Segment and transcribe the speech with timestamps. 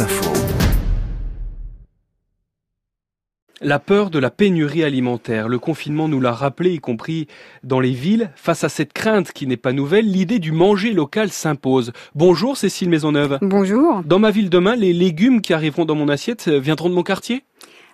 [0.00, 0.32] Info.
[3.60, 7.28] La peur de la pénurie alimentaire, le confinement nous l'a rappelé, y compris
[7.62, 8.30] dans les villes.
[8.34, 11.92] Face à cette crainte qui n'est pas nouvelle, l'idée du manger local s'impose.
[12.14, 13.38] Bonjour Cécile Maisonneuve.
[13.40, 14.02] Bonjour.
[14.04, 17.44] Dans ma ville demain, les légumes qui arriveront dans mon assiette viendront de mon quartier?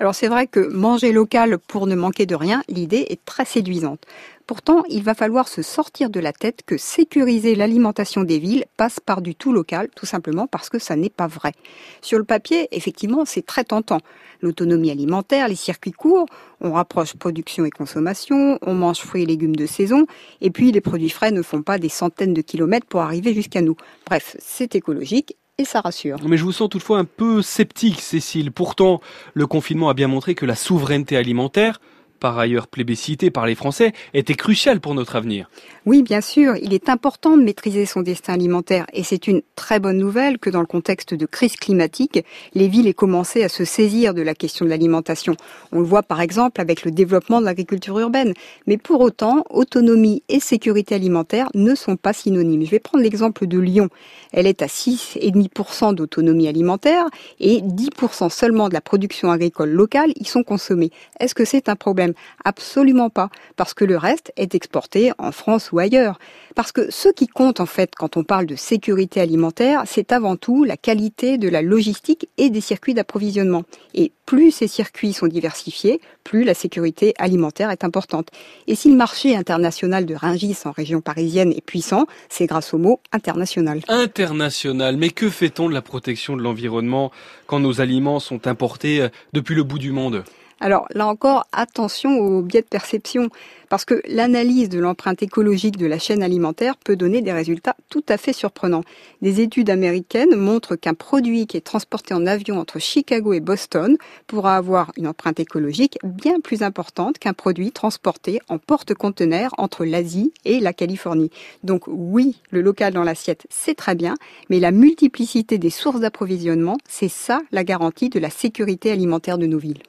[0.00, 4.04] Alors c'est vrai que manger local pour ne manquer de rien, l'idée est très séduisante.
[4.46, 9.00] Pourtant, il va falloir se sortir de la tête que sécuriser l'alimentation des villes passe
[9.00, 11.52] par du tout local, tout simplement parce que ça n'est pas vrai.
[12.02, 14.00] Sur le papier, effectivement, c'est très tentant.
[14.42, 16.26] L'autonomie alimentaire, les circuits courts,
[16.60, 20.06] on rapproche production et consommation, on mange fruits et légumes de saison,
[20.42, 23.62] et puis les produits frais ne font pas des centaines de kilomètres pour arriver jusqu'à
[23.62, 23.76] nous.
[24.06, 26.18] Bref, c'est écologique et ça rassure.
[26.26, 28.50] Mais je vous sens toutefois un peu sceptique, Cécile.
[28.50, 29.00] Pourtant,
[29.34, 31.80] le confinement a bien montré que la souveraineté alimentaire,
[32.20, 35.48] par ailleurs plébiscité par les Français, était crucial pour notre avenir.
[35.86, 39.80] Oui, bien sûr, il est important de maîtriser son destin alimentaire et c'est une très
[39.80, 42.24] bonne nouvelle que dans le contexte de crise climatique,
[42.54, 45.36] les villes aient commencé à se saisir de la question de l'alimentation.
[45.72, 48.32] On le voit par exemple avec le développement de l'agriculture urbaine.
[48.66, 52.64] Mais pour autant, autonomie et sécurité alimentaire ne sont pas synonymes.
[52.64, 53.88] Je vais prendre l'exemple de Lyon.
[54.32, 57.06] Elle est à 6,5% d'autonomie alimentaire
[57.40, 60.90] et 10% seulement de la production agricole locale y sont consommées.
[61.20, 62.03] Est-ce que c'est un problème?
[62.44, 66.18] Absolument pas, parce que le reste est exporté en France ou ailleurs.
[66.54, 70.36] Parce que ce qui compte en fait quand on parle de sécurité alimentaire, c'est avant
[70.36, 73.64] tout la qualité de la logistique et des circuits d'approvisionnement.
[73.94, 78.28] Et plus ces circuits sont diversifiés, plus la sécurité alimentaire est importante.
[78.66, 82.78] Et si le marché international de Ringis en région parisienne est puissant, c'est grâce au
[82.78, 83.80] mot international.
[83.88, 87.10] International, mais que fait-on de la protection de l'environnement
[87.46, 90.24] quand nos aliments sont importés euh, depuis le bout du monde?
[90.60, 93.28] Alors là encore, attention aux biais de perception,
[93.68, 98.04] parce que l'analyse de l'empreinte écologique de la chaîne alimentaire peut donner des résultats tout
[98.08, 98.84] à fait surprenants.
[99.20, 103.96] Des études américaines montrent qu'un produit qui est transporté en avion entre Chicago et Boston
[104.26, 110.32] pourra avoir une empreinte écologique bien plus importante qu'un produit transporté en porte-conteneurs entre l'Asie
[110.44, 111.30] et la Californie.
[111.64, 114.14] Donc oui, le local dans l'assiette, c'est très bien,
[114.50, 119.46] mais la multiplicité des sources d'approvisionnement, c'est ça la garantie de la sécurité alimentaire de
[119.46, 119.82] nos villes.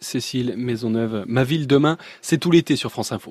[0.00, 1.24] Cécile Maisonneuve.
[1.26, 3.26] Ma ville demain, c'est tout l'été sur France Info.